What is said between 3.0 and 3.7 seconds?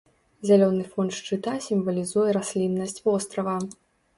вострава.